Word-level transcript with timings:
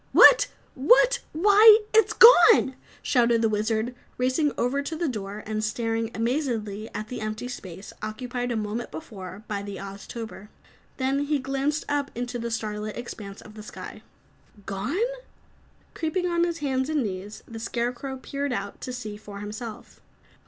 "WHAT? 0.13 0.47
WHAT!!! 0.73 1.19
Why, 1.31 1.77
it's 1.93 2.13
gone!" 2.13 2.73
shouted 3.03 3.43
the 3.43 3.49
Wizard, 3.49 3.93
racing 4.17 4.51
over 4.57 4.81
to 4.81 4.95
the 4.95 5.07
door 5.07 5.43
and 5.45 5.63
staring 5.63 6.09
amazedly 6.15 6.89
at 6.95 7.09
the 7.09 7.21
empty 7.21 7.47
space 7.47 7.93
occupied 8.01 8.51
a 8.51 8.55
moment 8.55 8.89
before 8.89 9.43
by 9.47 9.61
the 9.61 9.75
Oztober. 9.77 10.47
Then 10.97 11.25
he 11.25 11.37
glanced 11.37 11.85
up 11.87 12.09
into 12.15 12.39
the 12.39 12.49
starlit 12.49 12.97
expanse 12.97 13.41
of 13.41 13.63
sky. 13.63 14.01
"Gone?" 14.65 14.97
Creeping 15.93 16.25
on 16.25 16.45
hands 16.51 16.89
and 16.89 17.03
knees, 17.03 17.43
the 17.47 17.59
Scarecrow 17.59 18.17
peered 18.17 18.51
out 18.51 18.81
to 18.81 18.91
see 18.91 19.17
for 19.17 19.39
himself. 19.39 20.01